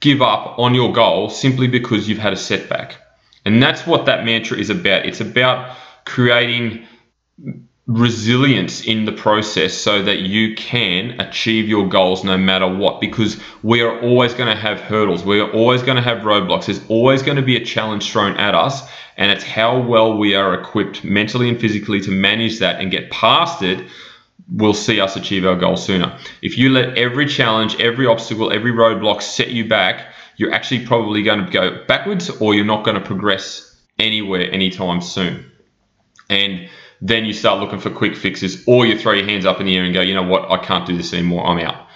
give 0.00 0.22
up 0.22 0.58
on 0.58 0.74
your 0.74 0.92
goal 0.92 1.28
simply 1.28 1.68
because 1.68 2.08
you've 2.08 2.18
had 2.18 2.32
a 2.32 2.36
setback? 2.36 2.96
And 3.44 3.62
that's 3.62 3.86
what 3.86 4.06
that 4.06 4.24
mantra 4.24 4.58
is 4.58 4.70
about. 4.70 5.06
It's 5.06 5.20
about 5.20 5.76
creating 6.04 6.86
resilience 7.88 8.82
in 8.82 9.06
the 9.06 9.12
process 9.12 9.72
so 9.72 10.02
that 10.02 10.18
you 10.18 10.54
can 10.54 11.18
achieve 11.20 11.66
your 11.66 11.88
goals 11.88 12.22
no 12.22 12.36
matter 12.36 12.68
what 12.68 13.00
because 13.00 13.40
we 13.62 13.80
are 13.80 13.98
always 14.02 14.34
going 14.34 14.54
to 14.54 14.60
have 14.60 14.78
hurdles. 14.78 15.24
We 15.24 15.40
are 15.40 15.50
always 15.52 15.82
going 15.82 15.96
to 15.96 16.02
have 16.02 16.18
roadblocks. 16.18 16.66
There's 16.66 16.86
always 16.88 17.22
going 17.22 17.38
to 17.38 17.42
be 17.42 17.56
a 17.56 17.64
challenge 17.64 18.12
thrown 18.12 18.36
at 18.36 18.54
us 18.54 18.86
and 19.16 19.32
it's 19.32 19.42
how 19.42 19.80
well 19.80 20.18
we 20.18 20.34
are 20.34 20.52
equipped 20.52 21.02
mentally 21.02 21.48
and 21.48 21.58
physically 21.58 21.98
to 22.02 22.10
manage 22.10 22.58
that 22.58 22.78
and 22.78 22.90
get 22.90 23.10
past 23.10 23.62
it 23.62 23.88
will 24.52 24.74
see 24.74 25.00
us 25.00 25.16
achieve 25.16 25.46
our 25.46 25.56
goal 25.56 25.78
sooner. 25.78 26.18
If 26.42 26.58
you 26.58 26.68
let 26.68 26.98
every 26.98 27.24
challenge 27.24 27.80
every 27.80 28.06
obstacle 28.06 28.52
every 28.52 28.72
roadblock 28.72 29.22
set 29.22 29.48
you 29.48 29.66
back 29.66 30.12
you're 30.36 30.52
actually 30.52 30.84
probably 30.84 31.22
going 31.22 31.46
to 31.46 31.50
go 31.50 31.82
backwards 31.86 32.28
or 32.28 32.54
you're 32.54 32.66
not 32.66 32.84
going 32.84 32.96
to 32.96 33.06
progress 33.06 33.76
anywhere 33.98 34.52
anytime 34.52 35.00
soon. 35.00 35.50
And 36.28 36.68
then 37.00 37.24
you 37.24 37.32
start 37.32 37.60
looking 37.60 37.78
for 37.78 37.90
quick 37.90 38.16
fixes, 38.16 38.64
or 38.66 38.86
you 38.86 38.98
throw 38.98 39.12
your 39.12 39.24
hands 39.24 39.46
up 39.46 39.60
in 39.60 39.66
the 39.66 39.76
air 39.76 39.84
and 39.84 39.94
go, 39.94 40.00
you 40.00 40.14
know 40.14 40.22
what, 40.22 40.50
I 40.50 40.64
can't 40.64 40.86
do 40.86 40.96
this 40.96 41.12
anymore, 41.12 41.46
I'm 41.46 41.58
out. 41.58 41.86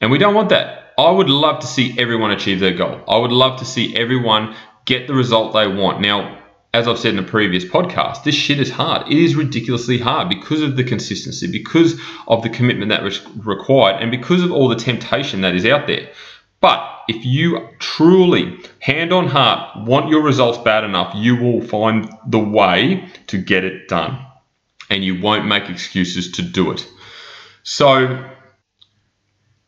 And 0.00 0.10
we 0.10 0.18
don't 0.18 0.34
want 0.34 0.50
that. 0.50 0.92
I 0.98 1.10
would 1.10 1.30
love 1.30 1.60
to 1.60 1.66
see 1.66 1.98
everyone 1.98 2.32
achieve 2.32 2.60
their 2.60 2.74
goal. 2.74 3.02
I 3.08 3.16
would 3.16 3.32
love 3.32 3.60
to 3.60 3.64
see 3.64 3.96
everyone 3.96 4.54
get 4.84 5.06
the 5.06 5.14
result 5.14 5.54
they 5.54 5.66
want. 5.66 6.00
Now, 6.00 6.42
as 6.74 6.88
I've 6.88 6.98
said 6.98 7.14
in 7.14 7.20
a 7.20 7.28
previous 7.28 7.64
podcast, 7.64 8.24
this 8.24 8.34
shit 8.34 8.58
is 8.58 8.70
hard. 8.70 9.06
It 9.10 9.18
is 9.18 9.34
ridiculously 9.34 9.98
hard 9.98 10.28
because 10.28 10.62
of 10.62 10.76
the 10.76 10.84
consistency, 10.84 11.50
because 11.50 12.00
of 12.26 12.42
the 12.42 12.48
commitment 12.48 12.88
that 12.90 13.02
was 13.02 13.24
required, 13.36 14.02
and 14.02 14.10
because 14.10 14.42
of 14.42 14.52
all 14.52 14.68
the 14.68 14.76
temptation 14.76 15.42
that 15.42 15.54
is 15.54 15.66
out 15.66 15.86
there. 15.86 16.10
But 16.60 17.02
if 17.08 17.24
you 17.26 17.68
truly, 17.78 18.58
hand 18.80 19.12
on 19.12 19.26
heart, 19.26 19.86
want 19.86 20.08
your 20.08 20.22
results 20.22 20.58
bad 20.58 20.84
enough, 20.84 21.12
you 21.14 21.36
will 21.36 21.60
find 21.60 22.10
the 22.26 22.38
way 22.38 23.08
to 23.26 23.38
get 23.38 23.64
it 23.64 23.88
done. 23.88 24.26
And 24.92 25.02
you 25.02 25.18
won't 25.18 25.46
make 25.46 25.70
excuses 25.70 26.32
to 26.32 26.42
do 26.42 26.70
it. 26.70 26.86
So, 27.62 28.30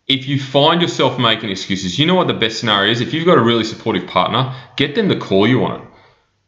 if 0.06 0.28
you 0.28 0.38
find 0.38 0.82
yourself 0.82 1.18
making 1.18 1.48
excuses, 1.48 1.98
you 1.98 2.04
know 2.04 2.14
what 2.14 2.26
the 2.26 2.34
best 2.34 2.58
scenario 2.58 2.92
is? 2.92 3.00
If 3.00 3.14
you've 3.14 3.24
got 3.24 3.38
a 3.38 3.42
really 3.42 3.64
supportive 3.64 4.06
partner, 4.06 4.54
get 4.76 4.94
them 4.94 5.08
to 5.08 5.18
call 5.18 5.48
you 5.48 5.64
on 5.64 5.80
it. 5.80 5.88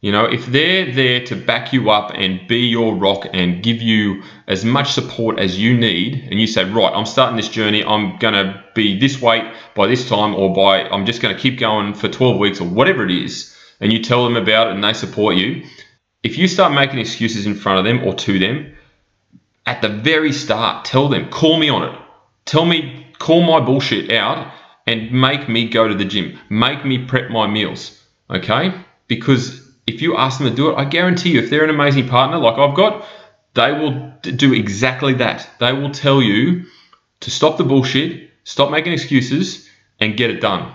You 0.03 0.13
know, 0.13 0.27
if 0.27 0.45
they're 0.45 0.93
there 0.93 1.25
to 1.25 1.35
back 1.35 1.73
you 1.73 1.91
up 1.91 2.13
and 2.15 2.47
be 2.47 2.67
your 2.67 2.95
rock 2.95 3.27
and 3.33 3.63
give 3.63 3.81
you 3.81 4.23
as 4.47 4.63
much 4.63 4.93
support 4.93 5.39
as 5.39 5.59
you 5.59 5.75
need, 5.77 6.29
and 6.31 6.39
you 6.39 6.47
say, 6.47 6.65
right, 6.65 6.93
I'm 6.95 7.07
starting 7.07 7.37
this 7.37 7.49
journey, 7.49 7.83
I'm 7.83 8.19
going 8.19 8.35
to 8.35 8.63
be 8.75 8.99
this 8.99 9.23
weight 9.23 9.45
by 9.75 9.87
this 9.87 10.07
time, 10.07 10.35
or 10.35 10.55
by 10.55 10.83
I'm 10.83 11.07
just 11.07 11.23
going 11.23 11.35
to 11.35 11.41
keep 11.41 11.59
going 11.59 11.95
for 11.95 12.09
12 12.09 12.39
weeks, 12.39 12.61
or 12.61 12.69
whatever 12.69 13.05
it 13.05 13.11
is, 13.11 13.57
and 13.81 13.91
you 13.91 14.03
tell 14.03 14.23
them 14.25 14.37
about 14.37 14.69
it 14.69 14.75
and 14.75 14.85
they 14.85 14.93
support 14.93 15.37
you, 15.37 15.65
if 16.27 16.37
you 16.37 16.49
start 16.49 16.73
making 16.73 16.99
excuses 16.99 17.47
in 17.47 17.55
front 17.55 17.79
of 17.79 17.85
them 17.85 18.05
or 18.05 18.13
to 18.13 18.37
them, 18.41 18.75
at 19.65 19.81
the 19.81 19.89
very 19.89 20.33
start, 20.33 20.85
tell 20.85 21.09
them, 21.09 21.31
call 21.31 21.57
me 21.57 21.69
on 21.69 21.85
it. 21.85 21.97
Tell 22.45 22.65
me, 22.65 23.07
call 23.21 23.43
my 23.43 23.65
bullshit 23.65 24.11
out 24.11 24.53
and 24.89 25.13
make 25.13 25.49
me 25.49 25.69
go 25.69 25.87
to 25.87 25.95
the 25.95 26.05
gym. 26.05 26.37
Make 26.51 26.85
me 26.85 27.07
prep 27.07 27.31
my 27.31 27.47
meals. 27.47 28.03
Okay? 28.29 28.75
Because 29.07 29.71
if 29.87 30.03
you 30.03 30.17
ask 30.17 30.41
them 30.41 30.51
to 30.51 30.55
do 30.55 30.71
it, 30.71 30.75
I 30.75 30.85
guarantee 30.85 31.31
you, 31.31 31.41
if 31.43 31.49
they're 31.49 31.63
an 31.63 31.71
amazing 31.71 32.09
partner 32.09 32.39
like 32.39 32.59
I've 32.59 32.77
got, 32.77 33.07
they 33.55 33.71
will 33.71 34.13
do 34.21 34.53
exactly 34.53 35.15
that. 35.15 35.49
They 35.61 35.73
will 35.73 35.93
tell 35.93 36.21
you 36.21 36.65
to 37.21 37.31
stop 37.31 37.57
the 37.57 37.65
bullshit, 37.65 38.31
stop 38.43 38.73
making 38.73 38.93
excuses, 38.93 39.69
and 40.01 40.17
get 40.17 40.31
it 40.31 40.41
done. 40.41 40.75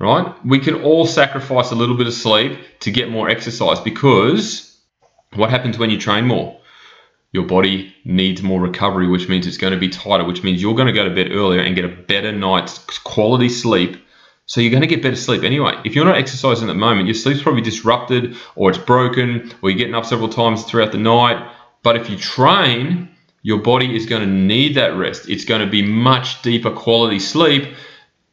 Right? 0.00 0.32
We 0.44 0.60
can 0.60 0.82
all 0.82 1.06
sacrifice 1.06 1.72
a 1.72 1.74
little 1.74 1.96
bit 1.96 2.06
of 2.06 2.14
sleep 2.14 2.58
to 2.80 2.90
get 2.92 3.10
more 3.10 3.28
exercise 3.28 3.80
because 3.80 4.76
what 5.34 5.50
happens 5.50 5.76
when 5.76 5.90
you 5.90 5.98
train 5.98 6.24
more? 6.26 6.60
Your 7.32 7.44
body 7.44 7.94
needs 8.04 8.42
more 8.42 8.60
recovery, 8.60 9.08
which 9.08 9.28
means 9.28 9.46
it's 9.46 9.58
going 9.58 9.72
to 9.72 9.78
be 9.78 9.88
tighter, 9.88 10.24
which 10.24 10.42
means 10.42 10.62
you're 10.62 10.76
going 10.76 10.86
to 10.86 10.92
go 10.92 11.04
to 11.04 11.14
bed 11.14 11.32
earlier 11.32 11.60
and 11.60 11.74
get 11.74 11.84
a 11.84 11.88
better 11.88 12.32
night's 12.32 12.78
quality 13.00 13.48
sleep 13.48 13.98
so 14.48 14.62
you're 14.62 14.70
going 14.70 14.80
to 14.80 14.86
get 14.86 15.02
better 15.02 15.14
sleep 15.14 15.42
anyway. 15.42 15.74
If 15.84 15.94
you're 15.94 16.06
not 16.06 16.16
exercising 16.16 16.70
at 16.70 16.72
the 16.72 16.78
moment, 16.78 17.06
your 17.06 17.14
sleep's 17.14 17.42
probably 17.42 17.60
disrupted 17.60 18.34
or 18.56 18.70
it's 18.70 18.78
broken 18.78 19.52
or 19.60 19.68
you're 19.68 19.78
getting 19.78 19.94
up 19.94 20.06
several 20.06 20.30
times 20.30 20.64
throughout 20.64 20.90
the 20.90 20.98
night. 20.98 21.52
But 21.82 21.96
if 21.96 22.08
you 22.08 22.16
train, 22.16 23.10
your 23.42 23.58
body 23.58 23.94
is 23.94 24.06
going 24.06 24.22
to 24.22 24.26
need 24.26 24.74
that 24.76 24.96
rest. 24.96 25.28
It's 25.28 25.44
going 25.44 25.60
to 25.60 25.66
be 25.66 25.82
much 25.82 26.40
deeper 26.40 26.70
quality 26.70 27.18
sleep 27.18 27.74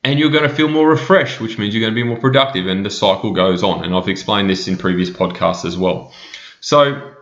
and 0.05 0.19
you're 0.19 0.29
going 0.29 0.47
to 0.47 0.55
feel 0.55 0.67
more 0.67 0.87
refreshed, 0.87 1.41
which 1.41 1.57
means 1.57 1.73
you're 1.73 1.81
going 1.81 1.91
to 1.91 1.95
be 1.95 2.07
more 2.07 2.19
productive 2.19 2.67
and 2.67 2.85
the 2.85 2.91
cycle 2.91 3.33
goes 3.33 3.63
on. 3.63 3.83
And 3.83 3.95
I've 3.95 4.07
explained 4.07 4.51
this 4.51 4.67
in 4.67 4.77
previous 4.77 5.09
podcasts 5.09 5.65
as 5.65 5.79
well. 5.79 6.13
So 6.59 7.15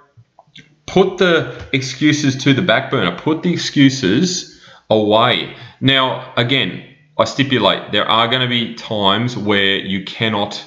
put 0.85 1.17
the 1.17 1.65
excuses 1.71 2.35
to 2.43 2.53
the 2.53 2.61
back 2.61 2.91
burner, 2.91 3.17
put 3.17 3.41
the 3.41 3.53
excuses 3.53 4.61
away. 4.89 5.55
Now, 5.79 6.33
again, 6.35 6.83
I 7.17 7.23
stipulate 7.23 7.93
there 7.93 8.05
are 8.05 8.27
going 8.27 8.41
to 8.41 8.49
be 8.49 8.75
times 8.75 9.37
where 9.37 9.77
you 9.77 10.03
cannot 10.03 10.61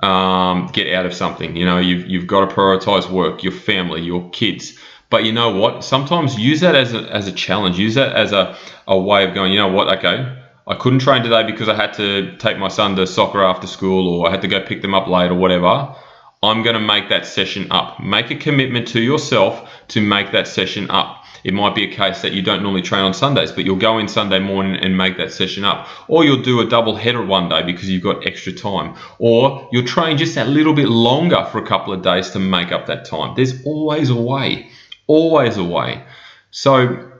um, 0.00 0.70
get 0.72 0.94
out 0.94 1.04
of 1.04 1.12
something. 1.12 1.56
You 1.56 1.66
know, 1.66 1.78
you've, 1.78 2.06
you've 2.06 2.26
got 2.26 2.48
to 2.48 2.54
prioritize 2.54 3.10
work, 3.10 3.42
your 3.42 3.52
family, 3.52 4.00
your 4.00 4.30
kids. 4.30 4.78
But 5.10 5.24
you 5.24 5.32
know 5.32 5.50
what? 5.54 5.84
Sometimes 5.84 6.38
use 6.38 6.60
that 6.60 6.74
as 6.74 6.94
a, 6.94 7.00
as 7.14 7.28
a 7.28 7.32
challenge. 7.32 7.78
Use 7.78 7.96
that 7.96 8.16
as 8.16 8.32
a, 8.32 8.56
a 8.88 8.98
way 8.98 9.28
of 9.28 9.34
going, 9.34 9.52
you 9.52 9.58
know 9.58 9.68
what? 9.68 9.98
Okay, 9.98 10.40
I 10.66 10.74
couldn't 10.76 11.00
train 11.00 11.22
today 11.22 11.44
because 11.44 11.68
I 11.68 11.74
had 11.74 11.92
to 11.94 12.36
take 12.38 12.56
my 12.58 12.68
son 12.68 12.96
to 12.96 13.06
soccer 13.06 13.44
after 13.44 13.66
school 13.66 14.08
or 14.08 14.26
I 14.26 14.30
had 14.30 14.40
to 14.42 14.48
go 14.48 14.60
pick 14.60 14.80
them 14.80 14.94
up 14.94 15.06
late 15.08 15.30
or 15.30 15.34
whatever. 15.34 15.94
I'm 16.42 16.62
going 16.62 16.74
to 16.74 16.80
make 16.80 17.10
that 17.10 17.26
session 17.26 17.70
up. 17.70 18.00
Make 18.00 18.30
a 18.30 18.36
commitment 18.36 18.88
to 18.88 19.00
yourself 19.00 19.70
to 19.88 20.00
make 20.00 20.32
that 20.32 20.48
session 20.48 20.90
up. 20.90 21.22
It 21.42 21.52
might 21.52 21.74
be 21.74 21.84
a 21.84 21.94
case 21.94 22.22
that 22.22 22.32
you 22.32 22.40
don't 22.40 22.62
normally 22.62 22.80
train 22.80 23.02
on 23.02 23.12
Sundays, 23.12 23.52
but 23.52 23.66
you'll 23.66 23.76
go 23.76 23.98
in 23.98 24.08
Sunday 24.08 24.38
morning 24.38 24.82
and 24.82 24.96
make 24.96 25.18
that 25.18 25.30
session 25.30 25.64
up. 25.64 25.86
Or 26.08 26.24
you'll 26.24 26.42
do 26.42 26.60
a 26.60 26.66
double 26.66 26.96
header 26.96 27.22
one 27.22 27.50
day 27.50 27.62
because 27.62 27.90
you've 27.90 28.02
got 28.02 28.26
extra 28.26 28.52
time. 28.52 28.94
Or 29.18 29.68
you'll 29.70 29.86
train 29.86 30.16
just 30.16 30.34
that 30.36 30.48
little 30.48 30.72
bit 30.72 30.88
longer 30.88 31.46
for 31.52 31.58
a 31.58 31.66
couple 31.66 31.92
of 31.92 32.00
days 32.00 32.30
to 32.30 32.38
make 32.38 32.72
up 32.72 32.86
that 32.86 33.04
time. 33.04 33.34
There's 33.36 33.62
always 33.66 34.08
a 34.08 34.16
way. 34.16 34.70
Always 35.06 35.58
a 35.58 35.64
way. 35.64 36.02
So 36.50 37.10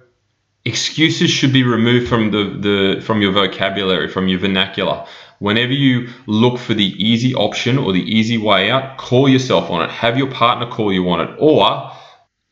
excuses 0.64 1.30
should 1.30 1.52
be 1.52 1.62
removed 1.62 2.08
from 2.08 2.30
the, 2.30 2.44
the 2.44 3.00
from 3.02 3.20
your 3.20 3.32
vocabulary, 3.32 4.08
from 4.08 4.28
your 4.28 4.38
vernacular. 4.38 5.06
Whenever 5.38 5.72
you 5.72 6.08
look 6.26 6.58
for 6.58 6.74
the 6.74 6.94
easy 7.04 7.34
option 7.34 7.76
or 7.76 7.92
the 7.92 8.02
easy 8.02 8.38
way 8.38 8.70
out, 8.70 8.96
call 8.96 9.28
yourself 9.28 9.68
on 9.70 9.82
it. 9.82 9.90
Have 9.90 10.16
your 10.16 10.30
partner 10.30 10.66
call 10.70 10.92
you 10.92 11.08
on 11.10 11.20
it. 11.20 11.36
Or 11.38 11.92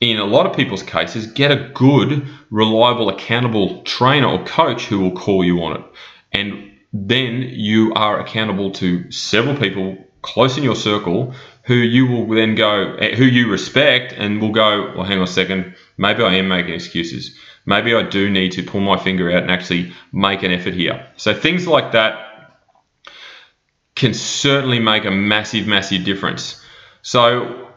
in 0.00 0.19
a 0.19 0.25
lot 0.25 0.47
of 0.47 0.57
people's 0.57 0.83
cases, 0.83 1.26
get 1.28 1.52
a 1.52 1.71
good, 1.75 2.28
reliable, 2.50 3.09
accountable 3.09 3.83
trainer 3.85 4.26
or 4.26 4.45
coach 4.45 4.87
who 4.87 4.99
will 4.99 5.12
call 5.12 5.45
you 5.45 5.62
on 5.62 5.76
it. 5.76 5.85
And 6.33 6.73
then 6.92 7.42
you 7.52 7.95
are 7.95 8.21
accountable 8.21 8.73
to 8.73 9.11
several 9.11 9.57
people 9.57 9.97
close 10.23 10.59
in 10.59 10.64
your 10.64 10.76
circle 10.76 11.35
who 11.64 11.75
you 11.75 12.07
will 12.07 12.26
then 12.26 12.54
go, 12.57 12.97
eh, 12.97 13.14
who 13.14 13.25
you 13.25 13.50
respect 13.50 14.12
and 14.16 14.40
will 14.40 14.50
go, 14.50 14.92
well, 14.97 15.04
hang 15.04 15.19
on 15.19 15.25
a 15.25 15.28
second, 15.28 15.75
maybe 15.97 16.23
I 16.23 16.35
am 16.35 16.49
making 16.49 16.75
excuses. 16.75 17.38
Maybe 17.64 17.95
I 17.95 18.02
do 18.02 18.28
need 18.28 18.52
to 18.52 18.62
pull 18.62 18.81
my 18.81 18.99
finger 18.99 19.31
out 19.31 19.42
and 19.42 19.50
actually 19.50 19.92
make 20.12 20.42
an 20.42 20.50
effort 20.50 20.75
here. 20.75 21.07
So 21.16 21.35
things 21.35 21.66
like 21.66 21.92
that 21.92 22.33
can 23.95 24.14
certainly 24.14 24.81
make 24.81 25.04
a 25.04 25.11
massive, 25.11 25.66
massive 25.66 26.04
difference. 26.04 26.61
So 27.02 27.69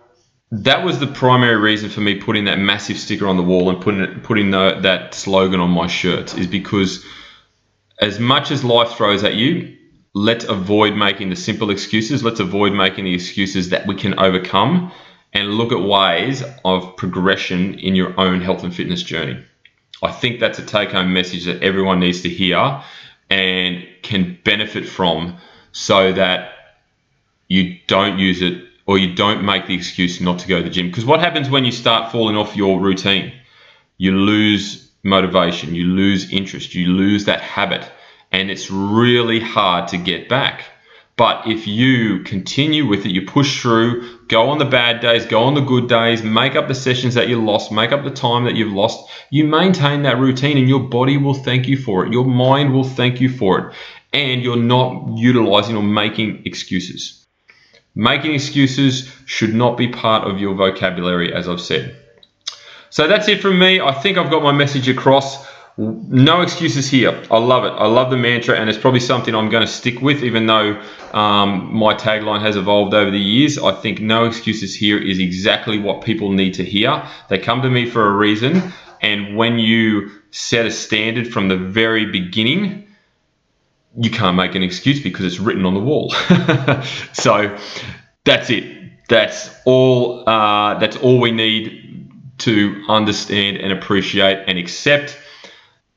that 0.51 0.83
was 0.83 0.99
the 0.99 1.07
primary 1.07 1.57
reason 1.57 1.89
for 1.89 2.01
me 2.01 2.15
putting 2.15 2.45
that 2.45 2.57
massive 2.57 2.97
sticker 2.97 3.27
on 3.27 3.37
the 3.37 3.43
wall 3.43 3.69
and 3.69 3.81
putting 3.81 4.01
it, 4.01 4.23
putting 4.23 4.51
the, 4.51 4.79
that 4.81 5.13
slogan 5.13 5.59
on 5.59 5.69
my 5.69 5.87
shirt 5.87 6.37
is 6.37 6.47
because 6.47 7.05
as 7.99 8.19
much 8.19 8.51
as 8.51 8.63
life 8.63 8.91
throws 8.97 9.23
at 9.23 9.35
you, 9.35 9.77
let's 10.13 10.45
avoid 10.45 10.95
making 10.95 11.29
the 11.29 11.35
simple 11.35 11.69
excuses. 11.69 12.23
Let's 12.23 12.39
avoid 12.39 12.73
making 12.73 13.05
the 13.05 13.13
excuses 13.13 13.69
that 13.69 13.85
we 13.85 13.95
can 13.95 14.17
overcome 14.19 14.91
and 15.33 15.49
look 15.49 15.71
at 15.71 15.81
ways 15.81 16.43
of 16.63 16.95
progression 16.95 17.77
in 17.79 17.95
your 17.95 18.17
own 18.19 18.41
health 18.41 18.63
and 18.63 18.73
fitness 18.73 19.03
journey. 19.03 19.43
I 20.03 20.11
think 20.11 20.39
that's 20.39 20.59
a 20.59 20.65
take 20.65 20.91
home 20.91 21.13
message 21.13 21.45
that 21.45 21.63
everyone 21.63 21.99
needs 21.99 22.21
to 22.21 22.29
hear 22.29 22.81
and 23.29 23.85
can 24.01 24.37
benefit 24.43 24.87
from 24.87 25.37
so 25.71 26.11
that 26.13 26.51
you 27.47 27.77
don't 27.87 28.19
use 28.19 28.41
it 28.41 28.63
or 28.85 28.97
you 28.97 29.15
don't 29.15 29.43
make 29.43 29.67
the 29.67 29.73
excuse 29.73 30.21
not 30.21 30.39
to 30.39 30.47
go 30.47 30.57
to 30.57 30.63
the 30.63 30.69
gym. 30.69 30.87
Because 30.87 31.05
what 31.05 31.19
happens 31.19 31.49
when 31.49 31.65
you 31.65 31.71
start 31.71 32.11
falling 32.11 32.37
off 32.37 32.55
your 32.55 32.79
routine? 32.79 33.33
You 33.97 34.11
lose 34.11 34.91
motivation, 35.03 35.73
you 35.73 35.85
lose 35.85 36.31
interest, 36.31 36.75
you 36.75 36.87
lose 36.89 37.25
that 37.25 37.41
habit, 37.41 37.89
and 38.31 38.51
it's 38.51 38.69
really 38.69 39.39
hard 39.39 39.87
to 39.89 39.97
get 39.97 40.27
back. 40.29 40.65
But 41.17 41.47
if 41.47 41.67
you 41.67 42.23
continue 42.23 42.85
with 42.85 43.05
it, 43.05 43.11
you 43.11 43.25
push 43.25 43.61
through, 43.61 44.14
go 44.27 44.49
on 44.49 44.57
the 44.57 44.65
bad 44.65 45.01
days, 45.01 45.25
go 45.25 45.43
on 45.43 45.53
the 45.53 45.61
good 45.61 45.87
days, 45.87 46.23
make 46.23 46.55
up 46.55 46.67
the 46.67 46.75
sessions 46.75 47.13
that 47.13 47.29
you 47.29 47.43
lost, 47.43 47.71
make 47.71 47.91
up 47.91 48.03
the 48.03 48.11
time 48.11 48.45
that 48.45 48.55
you've 48.55 48.73
lost, 48.73 49.09
you 49.29 49.45
maintain 49.45 50.03
that 50.03 50.17
routine 50.17 50.57
and 50.57 50.67
your 50.67 50.79
body 50.79 51.17
will 51.17 51.33
thank 51.33 51.67
you 51.67 51.77
for 51.77 52.05
it. 52.05 52.11
Your 52.11 52.25
mind 52.25 52.73
will 52.73 52.83
thank 52.83 53.21
you 53.21 53.29
for 53.29 53.59
it. 53.59 53.75
And 54.13 54.41
you're 54.41 54.55
not 54.55 55.17
utilizing 55.17 55.75
or 55.75 55.83
making 55.83 56.43
excuses. 56.45 57.23
Making 57.95 58.33
excuses 58.33 59.11
should 59.25 59.53
not 59.53 59.77
be 59.77 59.87
part 59.87 60.27
of 60.27 60.39
your 60.39 60.55
vocabulary, 60.55 61.33
as 61.33 61.47
I've 61.47 61.61
said. 61.61 61.95
So 62.89 63.07
that's 63.07 63.27
it 63.27 63.41
from 63.41 63.59
me. 63.59 63.79
I 63.81 63.93
think 63.93 64.17
I've 64.17 64.31
got 64.31 64.41
my 64.41 64.51
message 64.51 64.87
across. 64.87 65.45
No 65.77 66.41
excuses 66.41 66.89
here. 66.89 67.21
I 67.29 67.37
love 67.37 67.65
it. 67.65 67.71
I 67.71 67.87
love 67.87 68.09
the 68.09 68.15
mantra, 68.17 68.55
and 68.57 68.69
it's 68.69 68.77
probably 68.77 69.01
something 69.01 69.35
I'm 69.35 69.49
going 69.49 69.65
to 69.65 69.71
stick 69.71 70.01
with, 70.01 70.23
even 70.23 70.45
though 70.45 70.81
um, 71.11 71.73
my 71.73 71.93
tagline 71.93 72.41
has 72.41 72.55
evolved 72.55 72.93
over 72.93 73.11
the 73.11 73.19
years. 73.19 73.57
I 73.57 73.73
think 73.73 73.99
no 73.99 74.23
excuses 74.23 74.73
here 74.73 74.97
is 74.97 75.19
exactly 75.19 75.77
what 75.77 76.01
people 76.01 76.31
need 76.31 76.53
to 76.53 76.63
hear. 76.63 77.05
They 77.27 77.39
come 77.39 77.61
to 77.61 77.69
me 77.69 77.89
for 77.89 78.07
a 78.07 78.11
reason, 78.13 78.71
and 79.01 79.35
when 79.35 79.59
you 79.59 80.11
set 80.31 80.65
a 80.65 80.71
standard 80.71 81.27
from 81.27 81.49
the 81.49 81.57
very 81.57 82.05
beginning, 82.05 82.87
you 83.97 84.09
can't 84.09 84.37
make 84.37 84.55
an 84.55 84.63
excuse 84.63 85.01
because 85.01 85.25
it's 85.25 85.39
written 85.39 85.65
on 85.65 85.73
the 85.73 85.79
wall. 85.81 86.09
so 87.13 87.57
that's 88.23 88.49
it. 88.49 89.07
That's 89.09 89.49
all. 89.65 90.27
Uh, 90.27 90.79
that's 90.79 90.95
all 90.97 91.19
we 91.19 91.31
need 91.31 91.81
to 92.39 92.83
understand 92.89 93.57
and 93.57 93.71
appreciate 93.71 94.43
and 94.47 94.57
accept, 94.57 95.17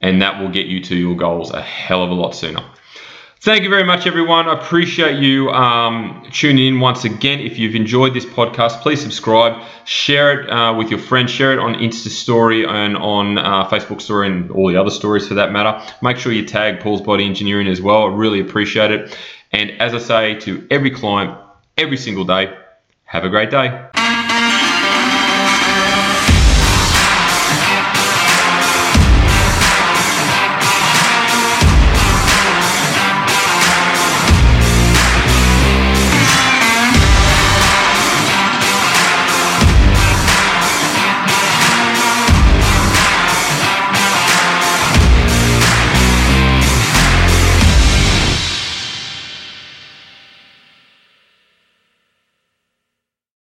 and 0.00 0.22
that 0.22 0.40
will 0.40 0.50
get 0.50 0.66
you 0.66 0.80
to 0.84 0.96
your 0.96 1.16
goals 1.16 1.50
a 1.50 1.62
hell 1.62 2.02
of 2.02 2.10
a 2.10 2.14
lot 2.14 2.34
sooner. 2.34 2.62
Thank 3.40 3.62
you 3.62 3.70
very 3.70 3.84
much, 3.84 4.04
everyone. 4.08 4.48
I 4.48 4.54
appreciate 4.54 5.22
you 5.22 5.48
um, 5.50 6.26
tuning 6.32 6.66
in 6.66 6.80
once 6.80 7.04
again. 7.04 7.38
If 7.38 7.56
you've 7.56 7.76
enjoyed 7.76 8.12
this 8.12 8.26
podcast, 8.26 8.80
please 8.82 9.00
subscribe, 9.00 9.62
share 9.84 10.40
it 10.40 10.50
uh, 10.50 10.74
with 10.74 10.90
your 10.90 10.98
friends, 10.98 11.30
share 11.30 11.52
it 11.52 11.60
on 11.60 11.74
Insta 11.74 12.08
Story 12.08 12.66
and 12.66 12.96
on 12.96 13.38
uh, 13.38 13.68
Facebook 13.68 14.00
Story 14.00 14.26
and 14.26 14.50
all 14.50 14.68
the 14.68 14.76
other 14.76 14.90
stories 14.90 15.28
for 15.28 15.34
that 15.34 15.52
matter. 15.52 15.80
Make 16.02 16.16
sure 16.16 16.32
you 16.32 16.46
tag 16.46 16.80
Paul's 16.80 17.00
Body 17.00 17.24
Engineering 17.24 17.68
as 17.68 17.80
well. 17.80 18.02
I 18.02 18.06
really 18.08 18.40
appreciate 18.40 18.90
it. 18.90 19.16
And 19.52 19.70
as 19.80 19.94
I 19.94 19.98
say 19.98 20.40
to 20.40 20.66
every 20.68 20.90
client, 20.90 21.38
every 21.76 21.96
single 21.96 22.24
day, 22.24 22.52
have 23.04 23.22
a 23.22 23.28
great 23.28 23.50
day. 23.50 24.67